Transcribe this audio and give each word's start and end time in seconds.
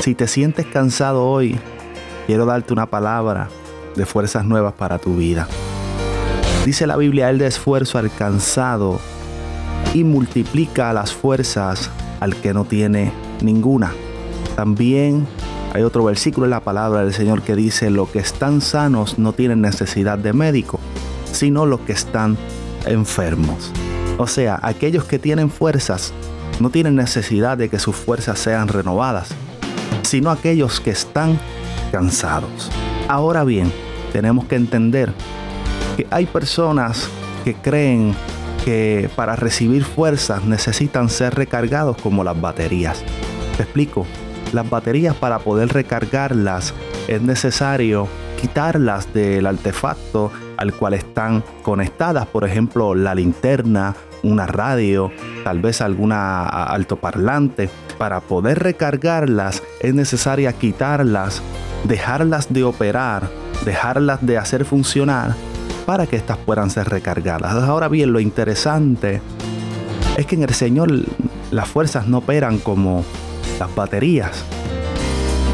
Si 0.00 0.14
te 0.14 0.26
sientes 0.26 0.64
cansado 0.64 1.26
hoy, 1.26 1.58
quiero 2.26 2.46
darte 2.46 2.72
una 2.72 2.86
palabra 2.86 3.50
de 3.94 4.06
fuerzas 4.06 4.46
nuevas 4.46 4.72
para 4.72 4.98
tu 4.98 5.14
vida. 5.16 5.46
Dice 6.64 6.86
la 6.86 6.96
Biblia, 6.96 7.28
Él 7.28 7.36
de 7.36 7.46
esfuerzo 7.46 7.98
al 7.98 8.10
cansado 8.10 8.98
y 9.92 10.04
multiplica 10.04 10.94
las 10.94 11.12
fuerzas 11.12 11.90
al 12.18 12.34
que 12.36 12.54
no 12.54 12.64
tiene 12.64 13.12
ninguna. 13.42 13.92
También 14.56 15.26
hay 15.74 15.82
otro 15.82 16.02
versículo 16.04 16.46
en 16.46 16.52
la 16.52 16.60
palabra 16.60 17.04
del 17.04 17.12
Señor 17.12 17.42
que 17.42 17.54
dice, 17.54 17.90
los 17.90 18.08
que 18.08 18.20
están 18.20 18.62
sanos 18.62 19.18
no 19.18 19.34
tienen 19.34 19.60
necesidad 19.60 20.16
de 20.16 20.32
médico, 20.32 20.80
sino 21.30 21.66
los 21.66 21.80
que 21.80 21.92
están 21.92 22.38
enfermos. 22.86 23.70
O 24.16 24.26
sea, 24.26 24.58
aquellos 24.62 25.04
que 25.04 25.18
tienen 25.18 25.50
fuerzas 25.50 26.14
no 26.58 26.70
tienen 26.70 26.96
necesidad 26.96 27.58
de 27.58 27.68
que 27.68 27.78
sus 27.78 27.96
fuerzas 27.96 28.38
sean 28.38 28.68
renovadas, 28.68 29.34
sino 30.02 30.30
aquellos 30.30 30.80
que 30.80 30.90
están 30.90 31.38
cansados. 31.92 32.70
Ahora 33.08 33.44
bien, 33.44 33.72
tenemos 34.12 34.44
que 34.46 34.56
entender 34.56 35.12
que 35.96 36.06
hay 36.10 36.26
personas 36.26 37.08
que 37.44 37.54
creen 37.54 38.14
que 38.64 39.08
para 39.16 39.36
recibir 39.36 39.84
fuerzas 39.84 40.44
necesitan 40.44 41.08
ser 41.08 41.34
recargados 41.34 41.96
como 41.96 42.24
las 42.24 42.40
baterías. 42.40 43.02
Te 43.56 43.62
explico, 43.62 44.06
las 44.52 44.68
baterías 44.68 45.14
para 45.14 45.38
poder 45.38 45.68
recargarlas 45.68 46.74
es 47.08 47.22
necesario 47.22 48.08
quitarlas 48.40 49.12
del 49.12 49.46
artefacto 49.46 50.30
al 50.56 50.72
cual 50.72 50.94
están 50.94 51.44
conectadas, 51.62 52.26
por 52.26 52.44
ejemplo 52.44 52.94
la 52.94 53.14
linterna, 53.14 53.94
una 54.22 54.46
radio, 54.46 55.10
tal 55.44 55.60
vez 55.60 55.80
alguna 55.80 56.44
altoparlante. 56.44 57.68
Para 57.98 58.20
poder 58.20 58.58
recargarlas 58.58 59.62
es 59.80 59.94
necesaria 59.94 60.52
quitarlas, 60.52 61.42
dejarlas 61.84 62.52
de 62.52 62.64
operar, 62.64 63.28
dejarlas 63.64 64.24
de 64.24 64.38
hacer 64.38 64.64
funcionar 64.64 65.34
para 65.86 66.06
que 66.06 66.16
éstas 66.16 66.38
puedan 66.38 66.70
ser 66.70 66.88
recargadas. 66.88 67.52
Ahora 67.52 67.88
bien, 67.88 68.12
lo 68.12 68.20
interesante 68.20 69.20
es 70.16 70.26
que 70.26 70.36
en 70.36 70.42
el 70.42 70.54
Señor 70.54 70.90
las 71.50 71.68
fuerzas 71.68 72.06
no 72.06 72.18
operan 72.18 72.58
como 72.58 73.04
las 73.58 73.74
baterías. 73.74 74.44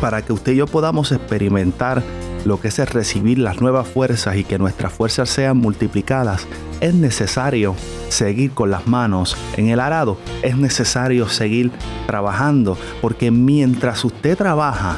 Para 0.00 0.22
que 0.22 0.32
usted 0.32 0.52
y 0.52 0.56
yo 0.56 0.66
podamos 0.66 1.10
experimentar 1.10 2.02
lo 2.46 2.60
que 2.60 2.68
es 2.68 2.78
recibir 2.92 3.38
las 3.38 3.60
nuevas 3.60 3.88
fuerzas 3.88 4.36
y 4.36 4.44
que 4.44 4.56
nuestras 4.58 4.92
fuerzas 4.92 5.28
sean 5.28 5.56
multiplicadas, 5.56 6.46
es 6.80 6.94
necesario 6.94 7.74
seguir 8.08 8.52
con 8.52 8.70
las 8.70 8.86
manos 8.86 9.36
en 9.56 9.68
el 9.68 9.80
arado, 9.80 10.16
es 10.42 10.56
necesario 10.56 11.28
seguir 11.28 11.72
trabajando, 12.06 12.78
porque 13.02 13.32
mientras 13.32 14.04
usted 14.04 14.38
trabaja, 14.38 14.96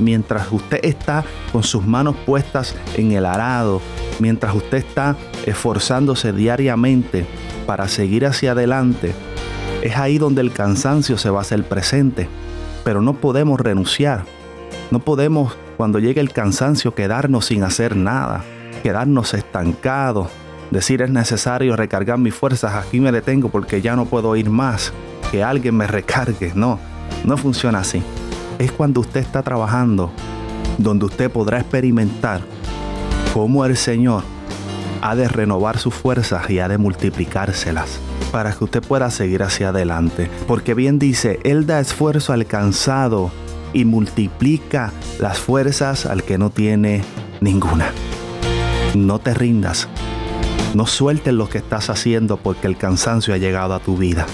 mientras 0.00 0.50
usted 0.50 0.80
está 0.82 1.24
con 1.52 1.62
sus 1.62 1.86
manos 1.86 2.16
puestas 2.24 2.74
en 2.96 3.12
el 3.12 3.26
arado, 3.26 3.82
mientras 4.18 4.54
usted 4.54 4.78
está 4.78 5.16
esforzándose 5.44 6.32
diariamente 6.32 7.26
para 7.66 7.86
seguir 7.86 8.24
hacia 8.24 8.52
adelante, 8.52 9.14
es 9.82 9.96
ahí 9.96 10.16
donde 10.16 10.40
el 10.40 10.52
cansancio 10.52 11.18
se 11.18 11.28
va 11.28 11.40
a 11.40 11.42
hacer 11.42 11.64
presente. 11.64 12.28
Pero 12.84 13.02
no 13.02 13.14
podemos 13.14 13.60
renunciar. 13.60 14.24
No 14.90 15.00
podemos, 15.00 15.56
cuando 15.82 15.98
llegue 15.98 16.20
el 16.20 16.32
cansancio, 16.32 16.94
quedarnos 16.94 17.46
sin 17.46 17.64
hacer 17.64 17.96
nada, 17.96 18.44
quedarnos 18.84 19.34
estancados, 19.34 20.28
decir 20.70 21.02
es 21.02 21.10
necesario 21.10 21.74
recargar 21.74 22.18
mis 22.18 22.36
fuerzas, 22.36 22.74
aquí 22.74 23.00
me 23.00 23.10
detengo 23.10 23.48
porque 23.48 23.82
ya 23.82 23.96
no 23.96 24.04
puedo 24.04 24.36
ir 24.36 24.48
más, 24.48 24.92
que 25.32 25.42
alguien 25.42 25.76
me 25.76 25.88
recargue. 25.88 26.52
No, 26.54 26.78
no 27.24 27.36
funciona 27.36 27.80
así. 27.80 28.00
Es 28.60 28.70
cuando 28.70 29.00
usted 29.00 29.22
está 29.22 29.42
trabajando, 29.42 30.12
donde 30.78 31.06
usted 31.06 31.28
podrá 31.32 31.58
experimentar 31.58 32.42
cómo 33.34 33.64
el 33.64 33.76
Señor 33.76 34.22
ha 35.00 35.16
de 35.16 35.26
renovar 35.26 35.78
sus 35.78 35.94
fuerzas 35.94 36.48
y 36.48 36.60
ha 36.60 36.68
de 36.68 36.78
multiplicárselas 36.78 37.98
para 38.30 38.52
que 38.52 38.62
usted 38.62 38.82
pueda 38.82 39.10
seguir 39.10 39.42
hacia 39.42 39.70
adelante. 39.70 40.30
Porque 40.46 40.74
bien 40.74 41.00
dice, 41.00 41.40
Él 41.42 41.66
da 41.66 41.80
esfuerzo 41.80 42.32
al 42.32 42.46
cansado 42.46 43.32
y 43.72 43.84
multiplica 43.84 44.92
las 45.18 45.38
fuerzas 45.38 46.06
al 46.06 46.22
que 46.22 46.38
no 46.38 46.50
tiene 46.50 47.02
ninguna. 47.40 47.90
No 48.94 49.18
te 49.18 49.34
rindas. 49.34 49.88
No 50.74 50.86
sueltes 50.86 51.34
lo 51.34 51.48
que 51.48 51.58
estás 51.58 51.90
haciendo 51.90 52.36
porque 52.36 52.66
el 52.66 52.76
cansancio 52.76 53.34
ha 53.34 53.38
llegado 53.38 53.74
a 53.74 53.80
tu 53.80 53.96
vida. 53.96 54.26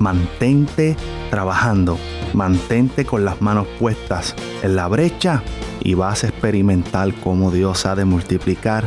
Mantente 0.00 0.96
trabajando. 1.30 1.98
Mantente 2.34 3.04
con 3.04 3.24
las 3.24 3.40
manos 3.40 3.66
puestas 3.78 4.34
en 4.62 4.76
la 4.76 4.88
brecha 4.88 5.42
y 5.80 5.94
vas 5.94 6.24
a 6.24 6.28
experimentar 6.28 7.14
cómo 7.14 7.50
Dios 7.50 7.86
ha 7.86 7.94
de 7.94 8.04
multiplicar 8.04 8.84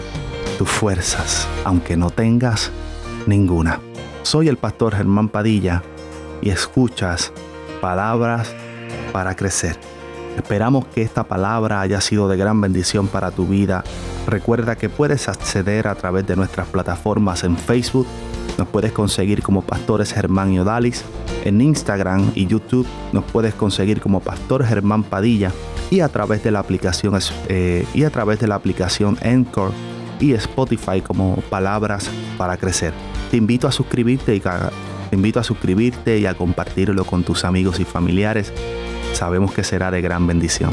tus 0.57 0.69
fuerzas, 0.69 1.47
aunque 1.63 1.95
no 1.95 2.09
tengas 2.09 2.71
ninguna. 3.25 3.79
Soy 4.23 4.49
el 4.49 4.57
pastor 4.57 4.95
Germán 4.95 5.29
Padilla 5.29 5.81
y 6.41 6.49
escuchas 6.49 7.31
palabras 7.81 8.53
para 9.11 9.35
crecer. 9.35 9.77
Esperamos 10.35 10.85
que 10.87 11.01
esta 11.01 11.25
palabra 11.25 11.81
haya 11.81 11.99
sido 11.99 12.29
de 12.29 12.37
gran 12.37 12.61
bendición 12.61 13.07
para 13.07 13.31
tu 13.31 13.45
vida. 13.45 13.83
Recuerda 14.25 14.77
que 14.77 14.89
puedes 14.89 15.27
acceder 15.27 15.87
a 15.87 15.95
través 15.95 16.25
de 16.27 16.35
nuestras 16.35 16.67
plataformas 16.67 17.43
en 17.43 17.57
Facebook. 17.57 18.07
Nos 18.57 18.67
puedes 18.67 18.91
conseguir 18.91 19.41
como 19.41 19.61
Pastores 19.61 20.13
Germán 20.13 20.53
y 20.53 20.59
Odalis. 20.59 21.03
En 21.43 21.59
Instagram 21.61 22.31
y 22.35 22.45
YouTube 22.45 22.87
nos 23.11 23.23
puedes 23.25 23.53
conseguir 23.53 24.01
como 24.01 24.19
Pastor 24.19 24.65
Germán 24.65 25.03
Padilla 25.03 25.51
y 25.89 26.01
a 26.01 26.09
través 26.09 26.43
de 26.43 26.51
la 26.51 26.59
aplicación 26.59 27.17
eh, 27.47 27.85
y 27.93 28.03
a 28.03 28.09
través 28.09 28.39
de 28.39 28.47
la 28.47 28.55
aplicación 28.55 29.17
Encore 29.21 29.73
y 30.19 30.33
Spotify 30.33 31.01
como 31.01 31.37
Palabras 31.49 32.09
para 32.37 32.57
Crecer. 32.57 32.93
Te 33.31 33.37
invito 33.37 33.67
a 33.67 33.71
suscribirte 33.71 34.35
y 34.35 34.41
te 35.09 35.15
invito 35.15 35.39
a 35.39 35.43
suscribirte 35.43 36.19
y 36.19 36.25
a 36.25 36.35
compartirlo 36.35 37.05
con 37.05 37.23
tus 37.23 37.43
amigos 37.43 37.79
y 37.79 37.85
familiares. 37.85 38.53
Sabemos 39.13 39.53
que 39.53 39.63
será 39.63 39.91
de 39.91 40.01
gran 40.01 40.27
bendición. 40.27 40.71